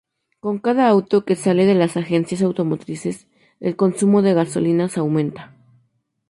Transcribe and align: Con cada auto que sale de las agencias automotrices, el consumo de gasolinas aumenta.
Con 0.43 0.55
cada 0.65 0.83
auto 0.93 1.25
que 1.25 1.35
sale 1.35 1.67
de 1.67 1.75
las 1.75 1.95
agencias 1.95 2.41
automotrices, 2.41 3.27
el 3.59 3.75
consumo 3.75 4.23
de 4.23 4.33
gasolinas 4.33 4.97
aumenta. 4.97 5.53